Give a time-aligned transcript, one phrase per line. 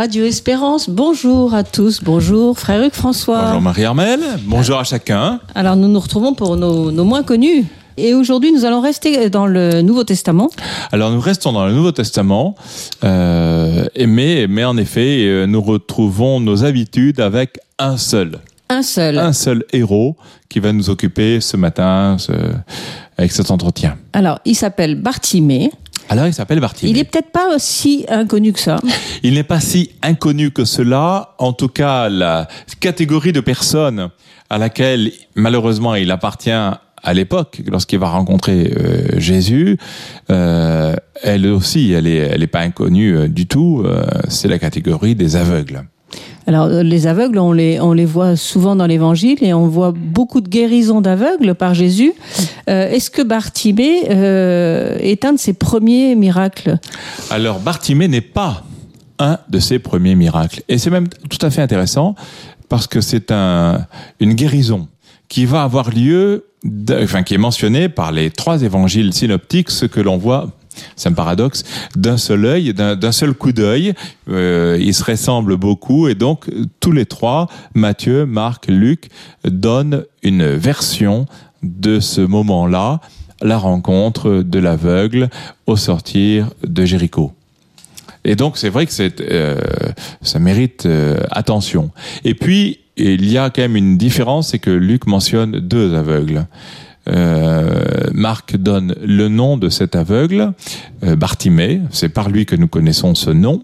[0.00, 3.42] Radio Espérance, bonjour à tous, bonjour frère Hugues François.
[3.48, 5.40] Bonjour Marie-Armelle, bonjour à chacun.
[5.54, 7.66] Alors nous nous retrouvons pour nos, nos moins connus.
[7.98, 10.48] Et aujourd'hui, nous allons rester dans le Nouveau Testament.
[10.90, 12.54] Alors nous restons dans le Nouveau Testament,
[13.04, 18.38] euh, mais, mais en effet, euh, nous retrouvons nos habitudes avec un seul.
[18.70, 19.18] Un seul.
[19.18, 20.16] Un seul héros
[20.48, 22.32] qui va nous occuper ce matin ce,
[23.18, 23.98] avec cet entretien.
[24.14, 25.70] Alors, il s'appelle Bartimée.
[26.10, 26.90] Alors il s'appelle Bartimée.
[26.90, 28.80] Il est peut-être pas aussi inconnu que ça.
[29.22, 31.36] Il n'est pas si inconnu que cela.
[31.38, 32.48] En tout cas, la
[32.80, 34.10] catégorie de personnes
[34.50, 39.78] à laquelle malheureusement il appartient à l'époque, lorsqu'il va rencontrer euh, Jésus,
[40.30, 43.86] euh, elle aussi, elle est, elle est pas inconnue euh, du tout.
[44.28, 45.84] c'est la catégorie des aveugles.
[46.50, 49.92] Alors, euh, les aveugles, on les, on les voit souvent dans l'Évangile et on voit
[49.96, 52.12] beaucoup de guérisons d'aveugles par Jésus.
[52.68, 56.78] Euh, Est-ce que Bartimée euh, est un de ses premiers miracles?
[57.30, 58.64] Alors Bartimée n'est pas
[59.20, 62.16] un de ses premiers miracles, et c'est même tout à fait intéressant
[62.68, 63.86] parce que c'est un,
[64.18, 64.88] une guérison
[65.28, 66.46] qui va avoir lieu,
[66.90, 70.50] enfin qui est mentionnée par les trois évangiles synoptiques, ce que l'on voit.
[70.96, 71.64] C'est un paradoxe
[71.96, 73.94] d'un seul œil, d'un seul coup d'œil.
[74.28, 79.08] Euh, ils se ressemblent beaucoup et donc euh, tous les trois, Matthieu, Marc, Luc,
[79.44, 81.26] donnent une version
[81.62, 83.00] de ce moment-là,
[83.42, 85.28] la rencontre de l'aveugle
[85.66, 87.32] au sortir de Jéricho.
[88.24, 89.58] Et donc c'est vrai que euh,
[90.20, 90.86] ça mérite
[91.30, 91.90] attention.
[92.24, 96.46] Et puis il y a quand même une différence, c'est que Luc mentionne deux aveugles.
[97.08, 100.52] Euh, Marc donne le nom de cet aveugle,
[101.02, 101.80] euh, Bartimée.
[101.90, 103.62] C'est par lui que nous connaissons ce nom.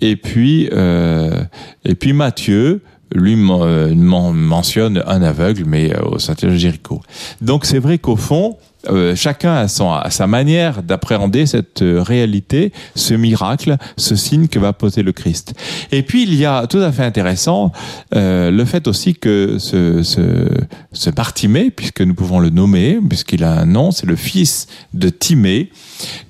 [0.00, 1.42] Et puis, euh,
[1.84, 7.00] et puis Matthieu, lui euh, men- mentionne un aveugle, mais euh, au sortir de Jéricho.
[7.40, 12.00] Donc c'est vrai qu'au fond, euh, chacun a, son, a sa manière d'appréhender cette euh,
[12.00, 15.54] réalité, ce miracle, ce signe que va poser le Christ.
[15.90, 17.72] Et puis il y a tout à fait intéressant
[18.14, 20.48] euh, le fait aussi que ce, ce,
[20.92, 25.08] ce Bartimée, puisque nous pouvons le nommer, puisqu'il a un nom, c'est le fils de
[25.08, 25.70] Timée.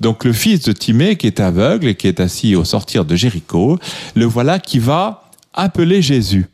[0.00, 3.14] Donc le fils de Timée qui est aveugle et qui est assis au sortir de
[3.14, 3.78] Jéricho,
[4.14, 6.47] le voilà qui va appeler Jésus.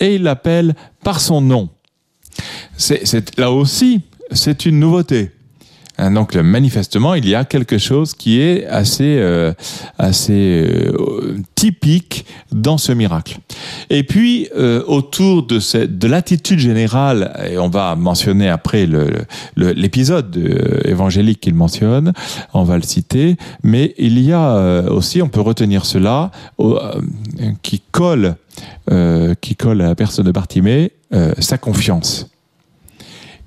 [0.00, 0.74] Et il l'appelle
[1.04, 1.68] par son nom.
[2.76, 4.00] C'est, là aussi,
[4.32, 5.30] c'est une nouveauté.
[5.98, 9.52] Hein, Donc euh, manifestement, il y a quelque chose qui est assez, euh,
[9.98, 13.38] assez euh, typique dans ce miracle.
[13.88, 19.08] Et puis euh, autour de, cette, de l'attitude générale, et on va mentionner après le,
[19.54, 22.12] le- l'épisode euh, évangélique qu'il mentionne,
[22.52, 26.30] on va le citer, mais il y a euh, aussi, on peut retenir cela,
[27.62, 28.36] qui colle,
[29.40, 30.92] qui colle à la personne de Bartimée,
[31.38, 32.28] sa confiance.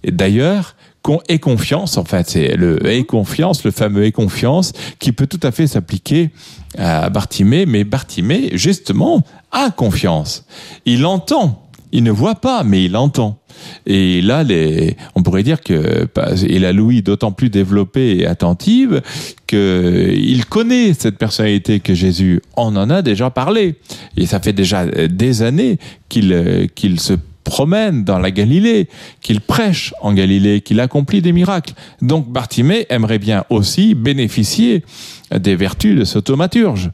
[0.04, 4.74] Et d'ailleurs, con- et confiance, en fait, c'est le et confiance, le fameux et confiance,
[5.00, 6.30] qui peut tout à fait s'appliquer
[6.78, 10.46] à Bartimée, mais Bartimée, justement, a confiance.
[10.86, 11.66] Il entend.
[11.92, 13.40] Il ne voit pas, mais il entend.
[13.88, 16.08] Et là, les, on pourrait dire que
[16.48, 19.02] il a l'ouïe d'autant plus développée et attentive
[19.48, 23.76] que il connaît cette personnalité que Jésus en en a déjà parlé.
[24.18, 27.14] Et ça fait déjà des années qu'il qu'il se
[27.44, 28.90] promène dans la Galilée,
[29.22, 31.74] qu'il prêche en Galilée, qu'il accomplit des miracles.
[32.02, 34.84] Donc Bartimée aimerait bien aussi bénéficier
[35.32, 36.92] des vertus de ce thaumaturge.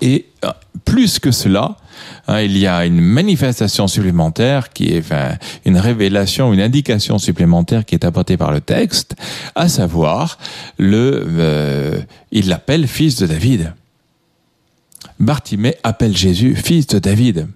[0.00, 0.50] Et euh,
[0.84, 1.76] plus que cela,
[2.26, 5.12] hein, il y a une manifestation supplémentaire qui est
[5.64, 9.14] une révélation, une indication supplémentaire qui est apportée par le texte,
[9.54, 10.38] à savoir
[10.78, 12.00] le, euh,
[12.32, 13.74] il l'appelle fils de David.
[15.18, 17.48] Bartimée appelle Jésus fils de David.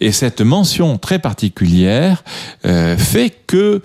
[0.00, 2.24] Et cette mention très particulière
[2.64, 3.82] euh, fait que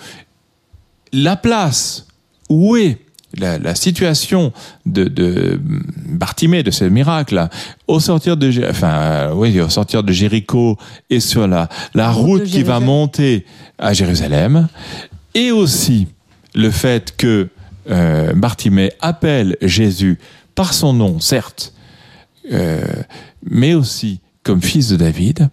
[1.14, 2.08] la place
[2.50, 2.98] où est
[3.38, 4.52] la, la situation
[4.86, 7.48] de, de Bartimée, de ce miracle,
[7.88, 10.78] au sortir de, enfin, euh, oui, au sortir de Jéricho
[11.10, 13.46] et sur la, la route qui va monter
[13.78, 14.68] à Jérusalem,
[15.34, 16.08] et aussi
[16.54, 17.48] le fait que
[17.90, 20.20] euh, Bartimée appelle Jésus
[20.56, 21.74] par son nom, certes,
[22.52, 22.84] euh,
[23.50, 25.50] mais aussi comme fils de David,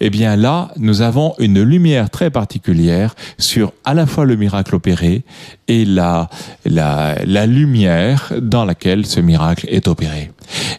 [0.00, 4.74] eh bien là, nous avons une lumière très particulière sur à la fois le miracle
[4.74, 5.24] opéré
[5.68, 6.28] et la,
[6.64, 10.30] la, la lumière dans laquelle ce miracle est opéré.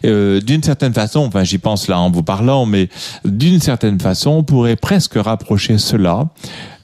[0.04, 2.88] Euh, d'une certaine façon, enfin j'y pense là en vous parlant, mais
[3.24, 6.28] d'une certaine façon, on pourrait presque rapprocher cela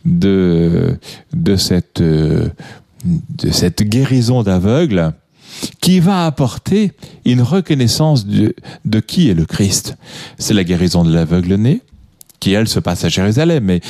[0.04, 0.98] de,
[1.34, 2.48] de cette, euh,
[3.04, 5.12] de cette guérison d'aveugle
[5.80, 6.92] qui va apporter
[7.24, 8.54] une reconnaissance de,
[8.84, 9.96] de qui est le Christ.
[10.38, 11.82] C'est la guérison de l'aveugle-né,
[12.40, 13.80] qui elle se passe à Jérusalem, mais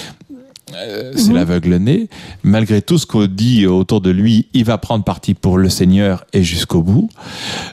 [0.74, 1.34] euh, c'est Mhm.
[1.36, 2.08] l'aveugle-né.
[2.42, 6.24] Malgré tout ce qu'on dit autour de lui, il va prendre parti pour le Seigneur
[6.34, 7.08] et jusqu'au bout.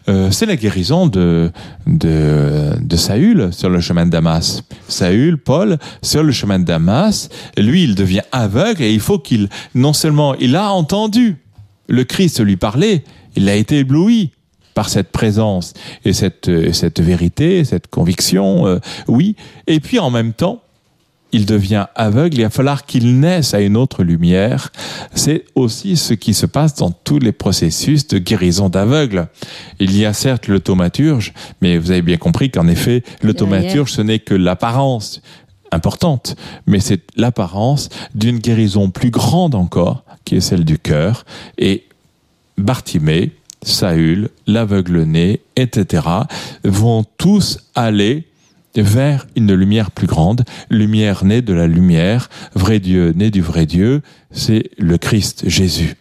[0.07, 1.51] Euh, c'est la guérison de,
[1.88, 4.63] de, de Saül sur le chemin de Damas.
[4.88, 7.27] Saül, Paul, sur le chemin de Damas,
[7.57, 11.36] lui, il devient aveugle et il faut qu'il, non seulement il a entendu
[11.88, 13.04] le Christ lui parler,
[13.36, 14.31] il a été ébloui
[14.74, 15.74] par cette présence
[16.04, 19.36] et cette, cette vérité, cette conviction, euh, oui.
[19.68, 20.62] Et puis en même temps,
[21.36, 24.72] il devient aveugle, il va falloir qu'il naisse à une autre lumière.
[25.14, 29.28] C'est aussi ce qui se passe dans tous les processus de guérison d'aveugle.
[29.80, 33.92] Il y a certes le thaumaturge, mais vous avez bien compris qu'en effet, le thaumaturge,
[33.92, 35.22] ce n'est que l'apparence
[35.74, 36.38] importante,
[36.68, 41.26] mais c'est l'apparence d'une guérison plus grande encore, qui est celle du cœur.
[41.58, 41.84] Et
[42.58, 46.08] Bartimée, Saül, l'aveugle-né, etc.,
[46.64, 48.26] vont tous aller
[48.81, 53.66] vers une lumière plus grande, lumière née de la lumière, vrai Dieu né du vrai
[53.66, 54.01] Dieu,
[54.31, 55.95] c'est le Christ Jésus.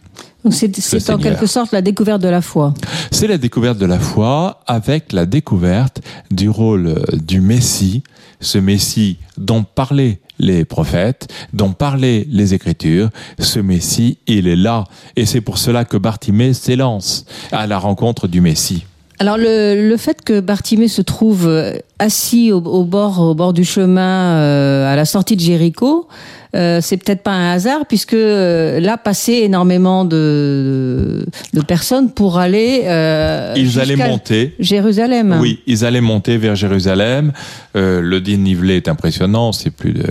[0.45, 2.75] Donc c'est c'est en quelque sorte la découverte de la foi.
[3.11, 8.03] C'est la découverte de la foi avec la découverte du rôle euh, du Messie,
[8.41, 13.09] ce Messie dont parlaient les prophètes, dont parlaient les Écritures.
[13.39, 14.85] Ce Messie, il est là.
[15.17, 18.85] Et c'est pour cela que Bartimée s'élance à la rencontre du Messie.
[19.19, 23.65] Alors le, le fait que Bartimée se trouve euh, assis au, bord au bord du
[23.65, 26.09] chemin euh, à la sortie de Jéricho,
[26.55, 32.39] euh, c'est peut-être pas un hasard puisque euh, là passaient énormément de, de personnes pour
[32.39, 34.55] aller euh, Ils allaient monter.
[34.59, 35.37] Jérusalem.
[35.41, 37.33] Oui, ils allaient monter vers Jérusalem.
[37.77, 40.05] Euh, le dénivelé est impressionnant, c'est plus de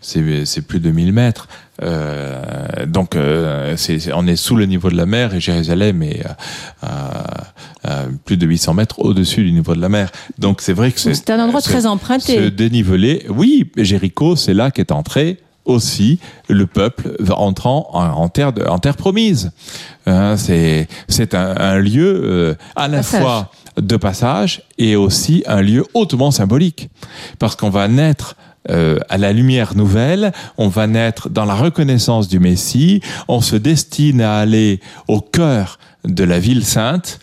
[0.00, 1.48] c'est c'est plus de 1000 mètres.
[1.82, 2.40] Euh,
[2.86, 3.74] donc euh,
[4.14, 6.36] on est sous le niveau de la mer et Jérusalem est à,
[6.82, 7.44] à-
[7.86, 10.10] à plus de 800 mètres au-dessus du niveau de la mer.
[10.38, 12.36] Donc c'est vrai que c'est un endroit très emprunté.
[12.36, 16.18] Ce dénivelé, oui, Jéricho, c'est là qu'est entré aussi
[16.48, 19.52] le peuple entrant en, en terre de, en terre promise.
[20.06, 23.20] Hein, c'est c'est un, un lieu euh, à la Passage.
[23.20, 26.90] fois de passage et aussi un lieu hautement symbolique
[27.38, 28.36] parce qu'on va naître
[28.70, 33.56] euh, à la lumière nouvelle, on va naître dans la reconnaissance du Messie, on se
[33.56, 37.18] destine à aller au cœur de la ville sainte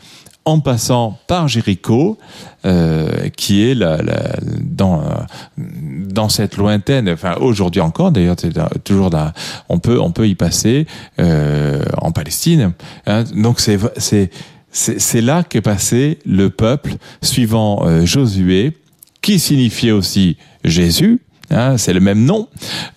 [0.46, 2.18] en passant par Jéricho,
[2.66, 5.06] euh, qui est la, la- dans euh,
[5.58, 8.36] dans cette lointaine, enfin aujourd'hui encore d'ailleurs,
[8.84, 9.32] toujours dans,
[9.70, 10.88] on peut on peut y passer
[11.20, 12.74] euh, en Palestine.
[13.06, 13.24] hein.
[13.36, 14.30] donc c'est c'est
[14.72, 18.78] c'est c'est là qu'est passé le peuple suivant euh, Josué,
[19.22, 21.20] qui signifiait aussi Jésus.
[21.52, 22.48] hein, c'est le même nom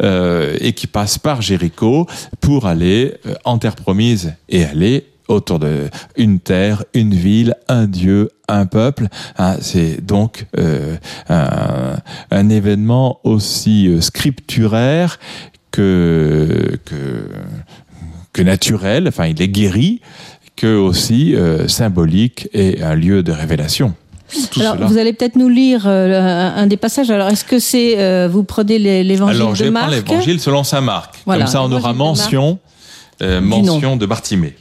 [0.03, 2.07] euh, et qui passe par Jéricho
[2.41, 7.87] pour aller euh, en terre promise et aller autour de une terre, une ville, un
[7.87, 9.09] Dieu, un peuple.
[9.39, 9.57] hein.
[9.61, 10.97] c'est donc euh,
[11.29, 11.97] un,
[12.31, 15.19] un événement aussi euh, scripturaire
[15.71, 17.29] que, que
[18.33, 19.07] que naturel.
[19.09, 20.01] Enfin, il est guéri
[20.57, 23.95] que aussi euh, symbolique et un lieu de révélation.
[24.51, 24.87] Tout Alors, cela.
[24.87, 27.11] vous allez peut-être nous lire euh, un, des passages.
[27.11, 30.41] Alors, est-ce que c'est euh, vous prenez l'évangile Alors, je de vais prendre Marc l'évangile
[30.41, 31.15] selon saint Marc.
[31.27, 31.99] Voilà, Comme ça, on aura de Marc.
[31.99, 32.59] mention,
[33.41, 34.55] mention de Bartimée.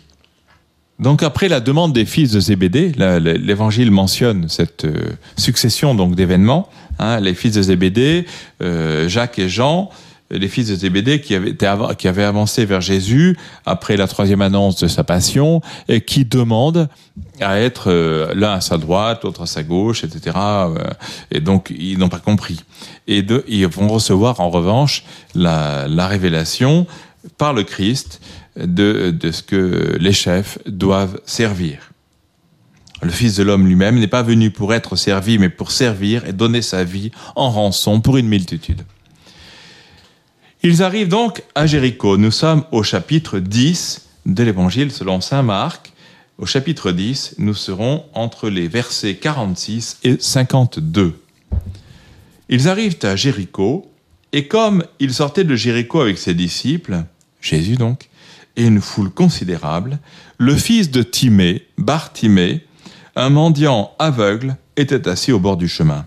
[1.00, 6.70] Donc, après la demande des fils de Zébédée, l'évangile mentionne cette euh, succession donc d'événements.
[7.00, 8.26] hein, les fils de Zébédée,
[8.62, 9.90] euh, Jacques et Jean,
[10.30, 15.04] les fils de Zébédée qui avaient, avancé vers Jésus après la troisième annonce de sa
[15.04, 16.88] passion et qui demandent
[17.42, 20.38] à être euh, l'un à sa droite, l'autre à sa gauche, etc.
[21.32, 22.60] et donc, ils n'ont pas compris.
[23.08, 26.86] Et ils vont recevoir en revanche la révélation
[27.38, 28.22] par le Christ
[28.58, 31.92] de, de ce que les chefs doivent servir.
[33.02, 36.32] Le Fils de l'homme lui-même n'est pas venu pour être servi, mais pour servir et
[36.32, 38.84] donner sa vie en rançon pour une multitude.
[40.62, 42.18] Ils arrivent donc à Jéricho.
[42.18, 45.92] Nous sommes au chapitre 10 de l'Évangile selon Saint Marc.
[46.38, 51.20] Au chapitre 10, nous serons entre les versets 46 et 52.
[52.48, 53.92] Ils arrivent à Jéricho,
[54.32, 57.04] et comme il sortait de Jéricho avec ses disciples,
[57.42, 58.10] Jésus donc,
[58.56, 60.00] et une foule considérable,
[60.38, 62.66] le fils de Timée, Bartimée,
[63.16, 66.06] un mendiant aveugle, était assis au bord du chemin.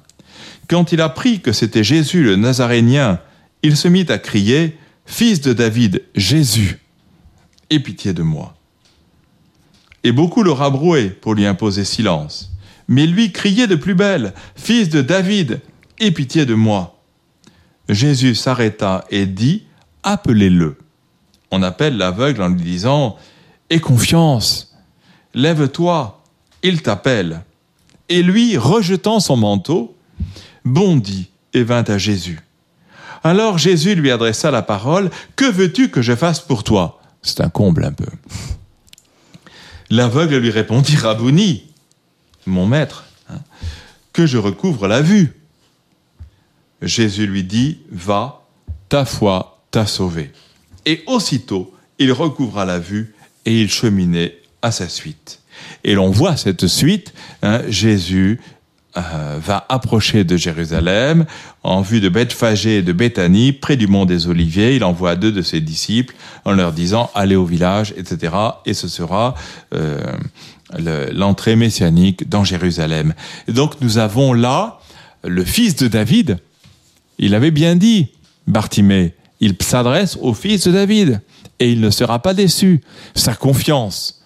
[0.68, 3.20] Quand il apprit que c'était Jésus le Nazarénien,
[3.62, 4.76] il se mit à crier
[5.06, 6.80] Fils de David, Jésus,
[7.70, 8.54] aie pitié de moi.
[10.02, 12.52] Et beaucoup le rabrouaient pour lui imposer silence.
[12.88, 15.60] Mais lui criait de plus belle Fils de David,
[16.00, 17.00] aie pitié de moi.
[17.88, 19.64] Jésus s'arrêta et dit
[20.02, 20.76] Appelez-le.
[21.50, 23.16] On appelle l'aveugle en lui disant
[23.70, 24.76] Aie confiance,
[25.34, 26.22] lève-toi,
[26.62, 27.42] il t'appelle.
[28.08, 29.96] Et lui, rejetant son manteau,
[30.64, 32.40] bondit et vint à Jésus.
[33.24, 37.00] Alors Jésus lui adressa la parole, Que veux-tu que je fasse pour toi?
[37.22, 38.06] C'est un comble un peu.
[39.90, 41.64] L'aveugle lui répondit, Rabouni,
[42.46, 43.40] mon maître, hein,
[44.12, 45.40] que je recouvre la vue.
[46.82, 48.42] Jésus lui dit, Va,
[48.88, 50.32] ta foi t'a sauvé.
[50.86, 53.14] Et aussitôt, il recouvra la vue
[53.44, 55.40] et il cheminait à sa suite.
[55.84, 57.12] Et l'on voit cette suite,
[57.42, 58.40] hein, Jésus
[58.96, 61.26] euh, va approcher de Jérusalem
[61.62, 64.74] en vue de Bethphagée et de Béthanie, près du mont des Oliviers.
[64.74, 66.14] Il envoie deux de ses disciples
[66.44, 68.34] en leur disant allez au village, etc.
[68.64, 69.34] Et ce sera
[69.74, 70.00] euh,
[71.12, 73.12] l'entrée messianique dans Jérusalem.
[73.48, 74.80] Et donc nous avons là
[75.24, 76.38] le fils de David.
[77.18, 78.08] Il avait bien dit,
[78.46, 81.20] Bartimée, il s'adresse au fils de David
[81.58, 82.80] et il ne sera pas déçu.
[83.14, 84.22] Sa confiance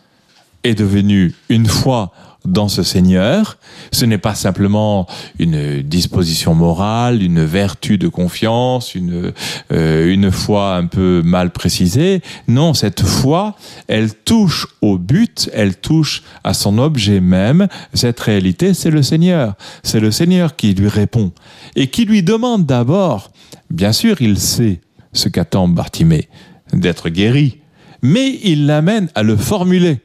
[0.64, 2.12] est devenue une fois
[2.44, 3.58] dans ce Seigneur.
[3.92, 5.06] Ce n'est pas simplement
[5.38, 9.32] une disposition morale, une vertu de confiance, une,
[9.72, 12.22] euh, une foi un peu mal précisée.
[12.48, 13.56] Non, cette foi,
[13.88, 17.68] elle touche au but, elle touche à son objet même.
[17.94, 19.54] Cette réalité, c'est le Seigneur.
[19.82, 21.32] C'est le Seigneur qui lui répond
[21.76, 23.30] et qui lui demande d'abord,
[23.70, 24.80] bien sûr, il sait
[25.12, 26.28] ce qu'attend Bartimée,
[26.72, 27.58] d'être guéri,
[28.02, 30.00] mais il l'amène à le formuler.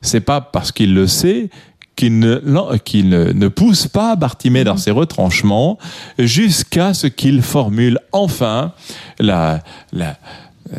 [0.00, 1.50] C'est pas parce qu'il le sait
[1.96, 5.78] qu'il ne, ne, pousse pas Bartimée dans ses retranchements
[6.18, 8.72] jusqu'à ce qu'il formule enfin
[9.18, 10.16] la, la,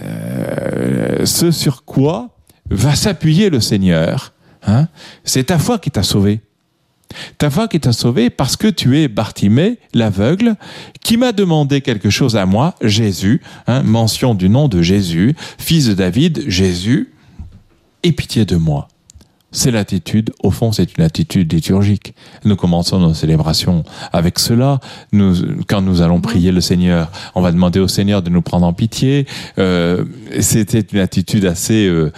[0.02, 2.30] euh, ce sur quoi
[2.70, 4.34] va s'appuyer le Seigneur.
[4.66, 4.88] Hein
[5.24, 6.42] C'est ta foi qui t'a sauvé.
[7.38, 10.56] Ta qui t'a sauvé parce que tu es Bartimée, l'aveugle,
[11.02, 15.88] qui m'a demandé quelque chose à moi, Jésus, hein, mention du nom de Jésus, fils
[15.88, 17.14] de David, Jésus,
[18.04, 18.88] aie pitié de moi
[19.54, 22.16] c'est l'attitude, au fond, c'est une attitude liturgique.
[22.44, 24.80] Nous commençons nos célébrations avec cela.
[25.68, 28.74] Quand nous allons prier le Seigneur, on va demander au Seigneur de nous prendre en
[28.74, 29.28] pitié.
[29.60, 30.04] Euh,
[30.40, 32.12] C'était une attitude assez, euh,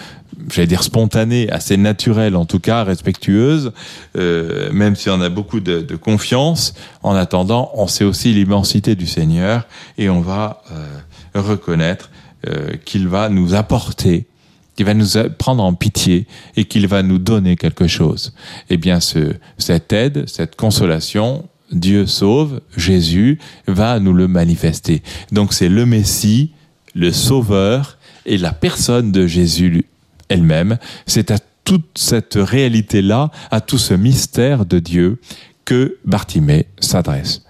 [0.52, 3.72] j'allais dire spontanée, assez naturelle en tout cas, respectueuse,
[4.18, 6.74] euh, même si on a beaucoup de, de, confiance.
[7.04, 12.10] En attendant, on sait aussi l'immensité du Seigneur et on va euh, reconnaître
[12.48, 14.28] euh, qu'il va nous apporter
[14.76, 18.34] qu'il va nous prendre en pitié et qu'il va nous donner quelque chose.
[18.70, 25.02] Eh bien, ce, cette aide, cette consolation, Dieu sauve, Jésus va nous le manifester.
[25.32, 26.52] Donc c'est le Messie,
[26.94, 29.86] le Sauveur et la personne de Jésus
[30.30, 30.78] elle-même.
[31.06, 35.20] C'est à toute cette réalité-là, à tout ce mystère de Dieu
[35.66, 37.42] que Bartimée s'adresse.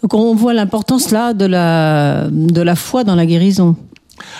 [0.00, 3.76] Donc on voit l'importance là de la, de la foi dans la guérison.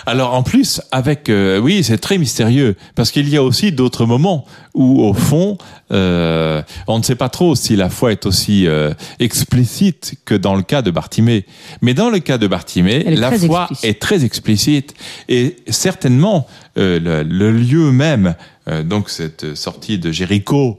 [0.05, 4.05] Alors en plus, avec euh, oui, c'est très mystérieux parce qu'il y a aussi d'autres
[4.05, 5.57] moments où au fond,
[5.91, 10.55] euh, on ne sait pas trop si la foi est aussi euh, explicite que dans
[10.55, 11.45] le cas de Bartimée.
[11.81, 14.93] Mais dans le cas de Bartimée, la foi est très explicite
[15.29, 18.35] et certainement le, le, lieu même,
[18.83, 20.77] donc cette sortie de Jéricho,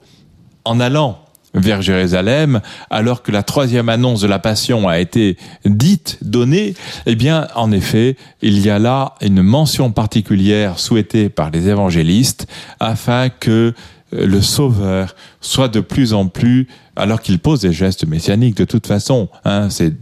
[0.65, 1.25] en allant
[1.57, 2.61] vers Jérusalem,
[2.91, 6.75] alors que la troisième annonce de la Passion a été dite, donnée,
[7.07, 12.47] eh bien, en effet, il y a là une mention particulière souhaitée par les évangélistes
[12.79, 13.75] afin que
[14.15, 18.65] euh, le Sauveur soit de plus en plus, alors qu'il pose des gestes messianiques de
[18.65, 19.95] toute façon, hein, c'est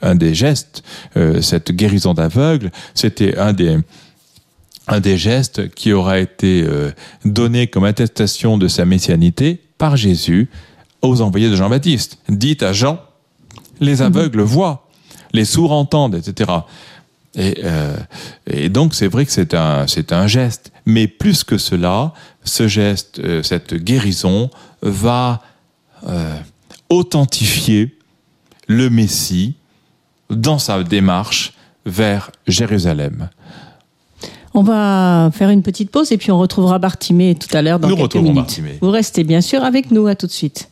[0.00, 0.82] un des gestes,
[1.16, 3.78] euh, cette guérison d'aveugle, c'était un des
[4.90, 6.90] un des gestes qui aura été euh,
[7.24, 10.48] donné comme attestation de sa messianité par Jésus
[11.02, 12.18] aux envoyés de Jean-Baptiste.
[12.28, 13.00] Dites à Jean,
[13.80, 14.02] les mhm.
[14.02, 14.88] aveugles voient,
[15.32, 16.50] les sourds entendent, etc.
[17.36, 17.96] Et, euh,
[18.46, 22.12] et donc c'est vrai que c'est un, c'est un geste, mais plus que cela,
[22.44, 24.50] ce geste, euh, cette guérison
[24.82, 25.40] va
[26.08, 26.36] euh,
[26.88, 27.96] authentifier
[28.66, 29.54] le Messie
[30.28, 31.54] dans sa démarche
[31.86, 33.28] vers Jérusalem.
[34.52, 37.88] On va faire une petite pause et puis on retrouvera Bartimée tout à l'heure dans
[37.94, 38.34] quelques minutes.
[38.34, 38.78] Bartimée.
[38.80, 40.69] Vous restez bien sûr avec nous, à tout de suite.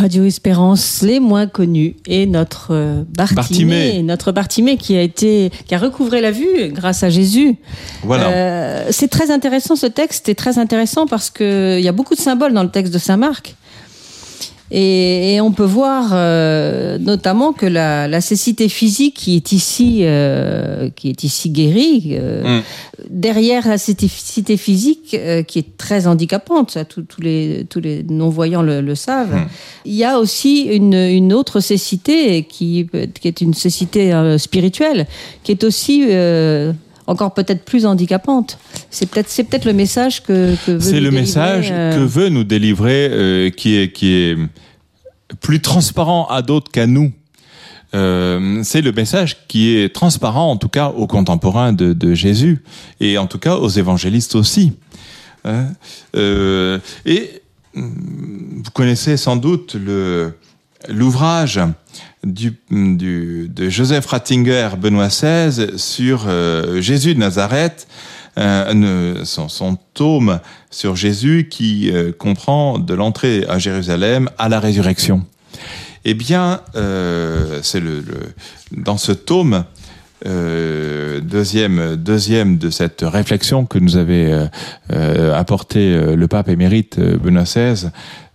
[0.00, 4.02] Radio Espérance, les moins connus, et notre euh, Bartimée, Bartimée.
[4.02, 7.56] notre Bartimée qui a été, qui a recouvré la vue grâce à Jésus.
[8.02, 8.28] Voilà.
[8.28, 12.14] Euh, c'est très intéressant ce texte, est très intéressant parce que il y a beaucoup
[12.14, 13.56] de symboles dans le texte de saint Marc.
[14.72, 20.00] Et, et on peut voir euh, notamment que la, la cécité physique qui est ici,
[20.02, 22.62] euh, qui est ici guérie, euh, Mm.
[23.10, 28.62] derrière la cécité physique euh, qui est très handicapante, ça tous les tous les non-voyants
[28.62, 29.34] le, le savent.
[29.34, 29.48] Mm.
[29.86, 32.86] Il y a aussi une, une autre cécité qui,
[33.20, 35.06] qui est une cécité euh, spirituelle,
[35.42, 36.72] qui est aussi euh,
[37.10, 38.58] encore peut-être plus handicapante.
[38.90, 42.28] C'est peut-être c'est peut-être le message que, que veut C'est le message euh, que veut
[42.28, 44.36] nous délivrer, euh, qui est qui est
[45.40, 47.12] plus transparent à d'autres qu'à nous.
[47.92, 52.62] Euh, c'est le message qui est transparent, en tout cas aux contemporains de, de Jésus,
[53.00, 54.74] et en tout cas aux évangélistes aussi.
[55.44, 55.66] Hein
[56.14, 57.42] et
[57.74, 60.34] hum, vous connaissez sans doute le
[60.88, 61.60] l'ouvrage
[62.24, 67.86] du, du, de Joseph Ratzinger, Benoît XVI, sur euh, Jésus de Nazareth,
[68.38, 74.60] euh, son, son tome sur Jésus qui euh, comprend de l'entrée à Jérusalem à la
[74.60, 75.24] résurrection.
[76.04, 76.60] Eh bien,
[77.62, 78.32] c'est le, le-
[78.76, 79.64] dans ce tome,
[80.26, 84.32] euh, deuxième, deuxième de cette réflexion que nous avait
[84.92, 87.88] euh, apporté le pape émérite Benoît XVI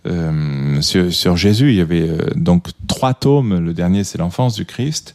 [0.06, 1.70] euh, sur, sur Jésus.
[1.70, 3.58] Il y avait euh, donc trois tomes.
[3.58, 5.14] Le dernier, c'est l'enfance du Christ.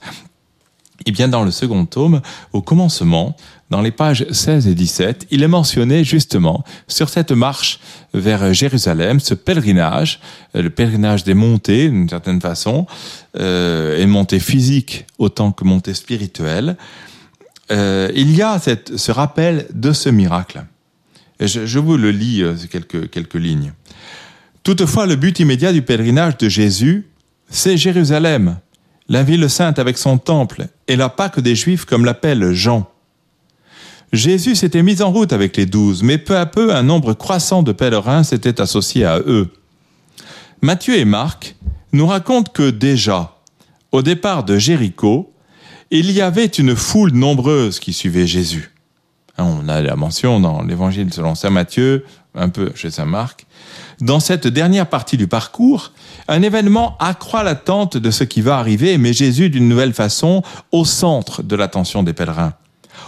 [1.05, 2.21] Et bien dans le second tome,
[2.53, 3.35] au commencement,
[3.69, 7.79] dans les pages 16 et 17, il est mentionné justement sur cette marche
[8.13, 10.19] vers Jérusalem, ce pèlerinage,
[10.53, 12.85] le pèlerinage des montées d'une certaine façon,
[13.37, 16.75] euh, et montée physique autant que montée spirituelle.
[17.71, 20.65] Euh, il y a cette, ce rappel de ce miracle.
[21.39, 23.71] Je, je vous le lis, euh, quelques, quelques lignes.
[24.63, 27.07] Toutefois, le but immédiat du pèlerinage de Jésus,
[27.49, 28.59] c'est Jérusalem,
[29.09, 32.87] la ville sainte avec son temple, et la Pâque des Juifs comme l'appelle Jean.
[34.13, 37.63] Jésus s'était mis en route avec les douze, mais peu à peu un nombre croissant
[37.63, 39.49] de pèlerins s'était associé à eux.
[40.61, 41.55] Matthieu et Marc
[41.93, 43.37] nous racontent que déjà,
[43.91, 45.33] au départ de Jéricho,
[45.91, 48.71] il y avait une foule nombreuse qui suivait Jésus.
[49.37, 53.45] Hein, On a la mention dans l'évangile selon saint Matthieu, un peu chez saint Marc.
[54.01, 55.91] Dans cette dernière partie du parcours,
[56.27, 60.41] un événement accroît l'attente de ce qui va arriver et met Jésus d'une nouvelle façon
[60.71, 62.53] au centre de l'attention des pèlerins.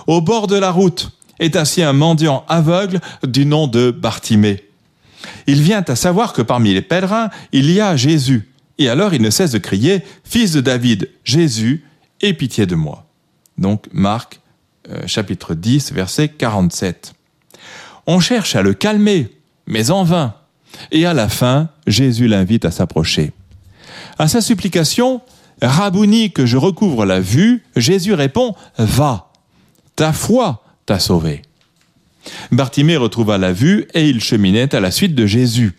[0.06, 4.70] Au bord de la route est assis un mendiant aveugle du nom de Bartimée.
[5.48, 8.52] Il vient à savoir que parmi les pèlerins, il y a Jésus.
[8.78, 11.86] Et alors il ne cesse de crier, Fils de David, Jésus,
[12.22, 13.08] aie pitié de moi.
[13.58, 14.42] Donc Marc
[14.90, 17.14] euh, chapitre 10, verset 47.
[18.06, 19.32] On cherche à le calmer,
[19.66, 20.36] mais en vain.
[20.92, 23.32] Et à la fin, Jésus l'invite à s'approcher.
[24.18, 25.22] À sa supplication,
[25.62, 29.32] Rabouni, que je recouvre la vue, Jésus répond, Va,
[29.96, 31.42] ta foi t'a sauvé.
[32.52, 35.74] Bartimée retrouva la vue et il cheminait à la suite de Jésus.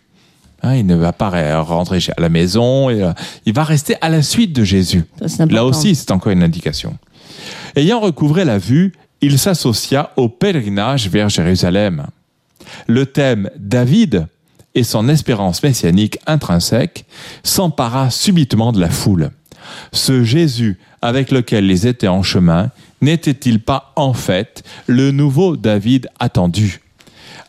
[0.62, 3.12] Hein, il ne va pas rentrer à la maison, et, euh,
[3.44, 5.04] il va rester à la suite de Jésus.
[5.26, 5.44] Ça.
[5.46, 6.96] Là aussi, c'est encore une indication.
[7.76, 12.06] Ayant recouvré la vue, il s'associa au pèlerinage vers Jérusalem.
[12.86, 14.26] Le thème David
[14.74, 17.04] et son espérance messianique intrinsèque
[17.42, 19.30] s'empara subitement de la foule.
[19.92, 26.08] Ce Jésus avec lequel ils étaient en chemin n'était-il pas en fait le nouveau David
[26.18, 26.80] attendu?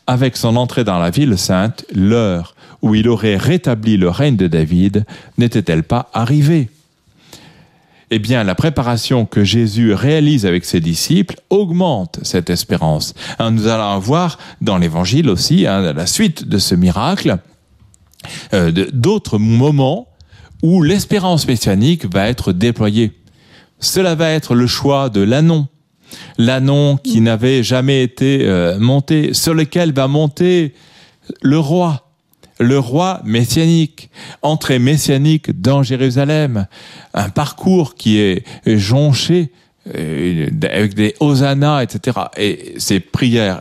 [0.06, 4.46] Avec son entrée dans la ville sainte, l'heure où il aurait rétabli le règne de
[4.46, 5.04] David
[5.38, 6.68] n'était-elle pas arrivée?
[8.10, 13.14] Eh bien, la préparation que Jésus réalise avec ses disciples augmente cette espérance.
[13.38, 17.38] Hein, nous allons voir dans l'Évangile aussi, hein, la suite de ce miracle,
[18.54, 20.08] euh, d'autres moments
[20.62, 23.12] où l'espérance messianique va être déployée.
[23.80, 25.66] Cela va être le choix de l'Anon.
[26.38, 30.74] L'Anon qui n'avait jamais été euh, monté, sur lequel va monter
[31.42, 32.05] le roi
[32.58, 34.10] le roi messianique,
[34.42, 36.66] entrée messianique dans Jérusalem,
[37.14, 39.50] un parcours qui est jonché
[39.94, 42.18] euh, avec des hosannas, etc.
[42.36, 43.60] Et ces prières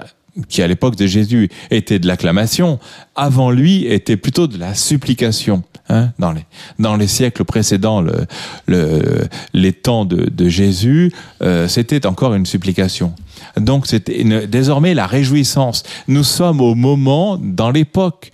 [0.50, 2.80] qui à l'époque de Jésus étaient de l'acclamation,
[3.16, 5.64] avant lui étaient plutôt de la supplication.
[5.88, 6.46] Hein, dans les
[6.80, 8.26] dans les siècles précédents, le,
[8.66, 11.12] le, les temps de, de Jésus,
[11.44, 13.14] euh, c'était encore une supplication.
[13.56, 15.84] Donc c'était désormais la réjouissance.
[16.08, 18.32] Nous sommes au moment, dans l'époque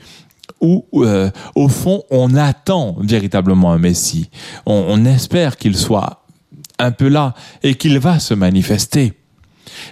[0.62, 4.30] où, euh, au fond, on attend véritablement un Messie.
[4.66, 6.24] On, on espère qu'il soit
[6.80, 9.14] un peu là et qu'il va se manifester.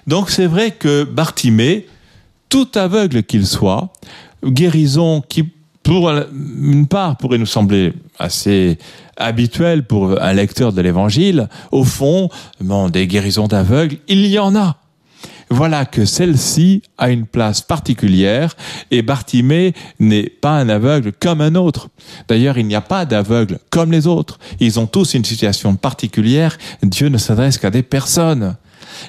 [0.08, 1.88] Donc c'est vrai que Bartimée,
[2.50, 3.94] tout aveugle qu'il soit,
[4.44, 5.50] guérison qui
[5.90, 8.78] pour une part, pourrait nous sembler assez
[9.18, 11.50] habituel pour un lecteur de l'évangile.
[11.72, 12.30] Au fond,
[12.62, 14.78] bon, des guérisons d'aveugles, il y en a.
[15.52, 18.56] Voilà que celle-ci a une place particulière
[18.92, 21.90] et Bartimée n'est pas un aveugle comme un autre.
[22.28, 24.38] D'ailleurs, il n'y a pas d'aveugle comme les autres.
[24.60, 26.58] Ils ont tous une situation particulière.
[26.84, 28.58] Dieu ne s'adresse qu'à des personnes.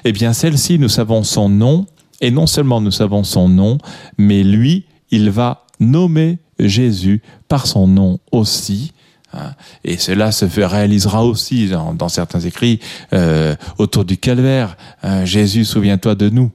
[0.03, 1.85] Eh bien, celle-ci, nous savons son nom
[2.21, 3.77] et non seulement nous savons son nom,
[4.17, 8.93] mais lui, il va nommer Jésus par son nom aussi.
[9.33, 9.53] Hein.
[9.83, 12.79] Et cela se réalisera aussi dans, certains écrits
[13.13, 14.77] euh, autour du calvaire.
[15.03, 16.51] Hein, Jésus, souviens-toi de nous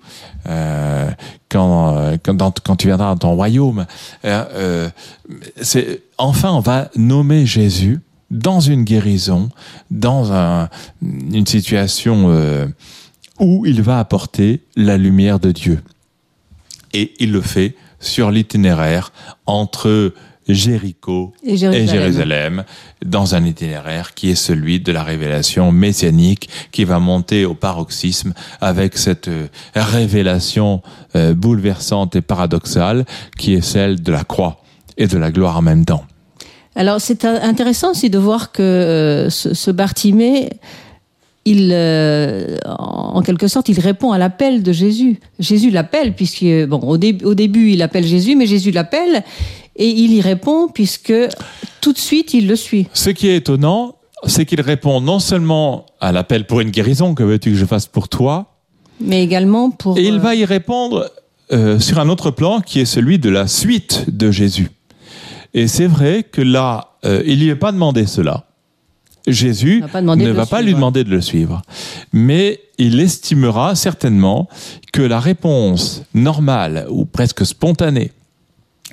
[0.49, 1.11] euh,
[1.49, 3.87] quand, quand, tu viendras dans ton royaume.
[4.25, 4.89] Euh,
[6.19, 9.51] enfin, on va nommer Jésus dans une guérison,
[9.91, 10.69] dans
[11.03, 12.69] une situation
[13.39, 15.81] où il va apporter la lumière de Dieu.
[16.93, 19.13] Et il le fait sur l'itinéraire
[19.47, 20.13] entre
[20.49, 22.65] Jéricho et Jérusalem.
[23.05, 28.33] dans un itinéraire qui est celui de la révélation messianique qui va monter au paroxysme
[28.61, 30.83] avec cette euh, révélation
[31.15, 33.05] euh, bouleversante et paradoxale
[33.39, 34.61] qui est celle de la croix
[34.97, 36.05] et de la gloire en même temps.
[36.75, 40.51] Alors c'est intéressant aussi de voir que euh, ce, ce Bartimée
[41.47, 45.21] il, euh, en quelque sorte, il répond à l'appel de Jésus.
[45.39, 49.23] Jésus l'appelle, puisque, bon, au, au, début, il appelle Jésus, mais Jésus l'appelle,
[49.77, 51.15] et il y répond, puisque
[51.81, 52.89] tout de suite, il le suit.
[52.93, 57.23] Ce qui est étonnant, c'est qu'il répond non seulement à l'appel pour une guérison, que
[57.23, 58.57] veux-tu que je fasse pour toi,
[59.01, 59.99] mais également pour...
[59.99, 61.11] Et il va y répondre
[61.53, 64.71] euh, sur un autre plan, qui est celui de la suite de Jésus.
[65.55, 68.45] Et c'est vrai que là, euh, il n'y est pas demandé cela.
[69.27, 71.63] Jésus ne va pas lui demander de le suivre.
[72.13, 74.49] Mais il estimera certainement
[74.93, 78.13] que la réponse normale ou presque spontanée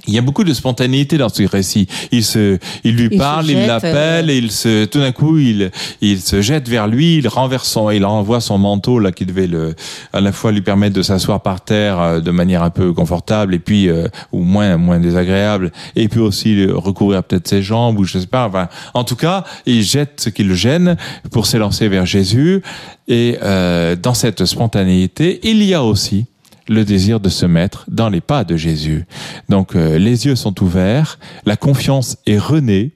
[0.08, 1.88] il y a beaucoup de spontanéité dans ce récit.
[2.12, 5.72] Il se, il lui parle, il l'appelle, euh, et il se, tout d'un coup, il,
[6.02, 9.48] il se jette vers lui, il renverse son, il renvoie son manteau là qui devait
[9.48, 9.76] le,
[10.12, 13.54] à la fois lui permettre de s'asseoir par terre euh, de manière un peu confortable
[13.56, 18.04] et puis euh, ou moins moins désagréable, et puis aussi recouvrir peut-être ses jambes ou
[18.04, 18.48] je sais pas.
[18.48, 20.98] Enfin, en tout cas, il jette ce qui le gêne
[21.32, 22.62] pour s'élancer vers Jésus.
[23.08, 26.26] Et dans cette spontanéité, il y a aussi
[26.68, 29.06] le désir de se mettre dans les pas de Jésus.
[29.50, 32.92] Donc euh, les yeux sont ouverts, la confiance est renée,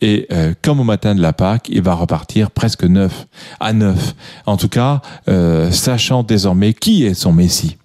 [0.00, 3.26] et euh, comme au matin de la Pâque, il va repartir presque neuf,
[3.58, 4.14] à neuf.
[4.46, 7.76] En tout cas, euh, sachant désormais qui est son Messie.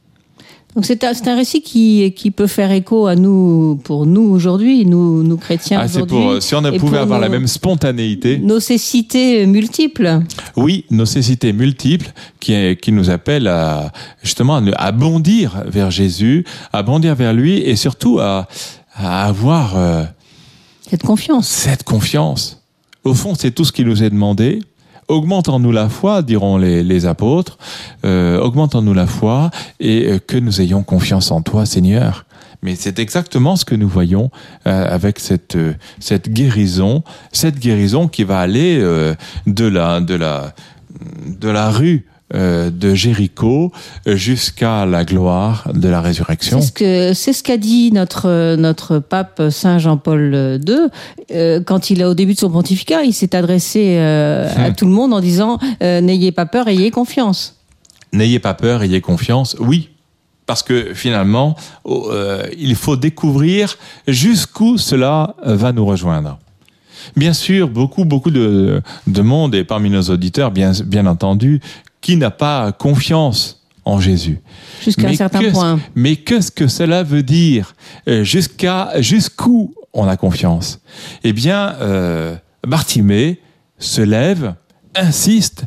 [0.75, 4.85] Donc c'est un, un, récit qui, qui peut faire écho à nous, pour nous aujourd'hui,
[4.85, 6.17] nous, nous chrétiens ah, aujourd'hui.
[6.17, 8.39] Pour, si on pouvait avoir la même spontanéité.
[8.39, 10.19] Nos cécités multiples.
[10.57, 12.11] Oui, nos cécités multiples
[12.41, 17.77] qui, qui nous appellent à, justement à, bondir vers Jésus, à bondir vers lui et
[17.77, 18.49] surtout à,
[18.95, 19.77] à avoir...
[19.77, 20.03] Euh,
[20.89, 21.47] cette confiance.
[21.47, 22.61] Cette confiance.
[23.05, 24.59] Au fond, c'est tout ce qui nous est demandé
[25.07, 27.57] augmentons-nous la foi, diront les, apôtres,
[28.05, 32.25] euh, augmentons-nous la foi et euh, que nous ayons confiance en toi, Seigneur.
[32.61, 34.31] Mais c'est exactement ce que nous voyons
[34.65, 35.57] euh, avec cette
[35.99, 38.79] cette guérison, cette guérison qui va aller
[39.45, 40.53] de la de la
[41.27, 43.71] de la rue euh, de Jéricho
[44.05, 46.59] jusqu'à la gloire de la résurrection.
[46.59, 50.89] C'est ce que c'est ce qu'a dit notre notre pape Saint Jean-Paul II
[51.31, 54.75] euh, quand il a au début de son pontificat, il s'est adressé euh, à hmm.
[54.75, 57.57] tout le monde en disant n'ayez pas peur, ayez confiance.
[58.11, 59.55] N'ayez pas peur, ayez confiance.
[59.59, 59.89] Oui,
[60.45, 61.55] parce que finalement,
[62.57, 66.37] il faut découvrir jusqu'où cela va nous rejoindre.
[67.15, 71.61] Bien sûr, beaucoup, beaucoup de, de monde, et parmi nos auditeurs, bien, bien entendu,
[72.05, 74.39] qui n'a pas confiance en Jésus.
[74.83, 75.79] Jusqu'à un certain point.
[75.95, 77.73] Mais qu'est-ce que cela veut dire?
[78.07, 80.81] Euh, Jusqu'à jusqu'où on a confiance?
[81.23, 83.41] Eh bien, euh, Bartimée
[83.79, 84.53] se lève,
[84.93, 85.65] insiste,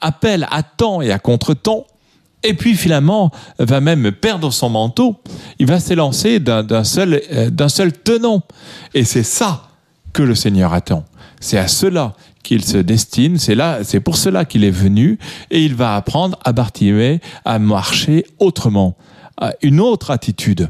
[0.00, 1.86] appelle à temps et à contre-temps,
[2.42, 5.20] et puis finalement va même perdre son manteau.
[5.58, 8.42] Il va s'élancer d'un seul, euh, d'un seul tenant.
[8.94, 9.68] Et c'est ça
[10.14, 11.04] que le Seigneur attend.
[11.40, 15.18] C'est à cela qu'il se destine, c'est là, c'est pour cela qu'il est venu,
[15.50, 18.96] et il va apprendre à Bartimée à marcher autrement,
[19.36, 20.68] à une autre attitude.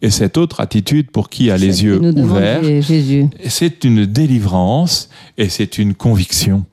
[0.00, 2.62] Et cette autre attitude, pour qui a les yeux ouverts,
[3.48, 6.64] c'est une délivrance et c'est une conviction.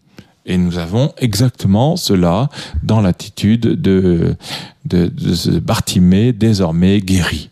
[0.46, 2.50] Et nous avons exactement cela
[2.84, 4.36] dans l'attitude de,
[4.86, 7.50] de, de Bartimée, désormais guéri.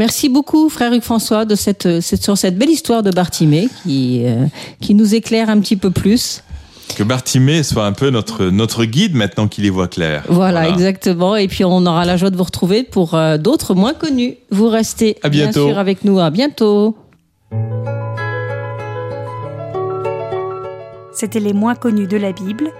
[0.00, 4.46] Merci beaucoup, frère Hugues François, de cette, sur cette belle histoire de Bartimée qui, euh,
[4.80, 6.42] qui nous éclaire un petit peu plus.
[6.96, 10.24] Que Bartimée soit un peu notre, notre guide maintenant qu'il y voit clair.
[10.30, 11.36] Voilà, exactement.
[11.36, 14.36] Et puis on aura la joie de vous retrouver pour euh, d'autres moins connus.
[14.50, 15.64] Vous restez à bientôt.
[15.64, 16.18] bien sûr avec nous.
[16.18, 16.96] À bientôt.
[21.12, 22.72] C'était Les moins connus de la Bible,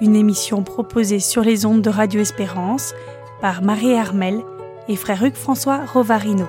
[0.00, 2.92] une émission proposée sur les ondes de Radio Espérance
[3.40, 4.38] par Marie Armel
[4.86, 6.46] et frère Hugues François Rovarino.